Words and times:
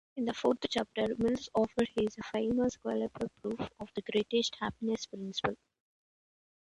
In 0.15 0.25
the 0.25 0.33
fourth 0.33 0.65
chapter 0.67 1.09
Mill 1.19 1.35
offers 1.53 1.89
his 1.95 2.17
famous 2.31 2.75
quasi-proof 2.77 3.69
of 3.79 3.91
the 3.93 4.01
greatest-happiness 4.01 5.05
principle. 5.05 5.55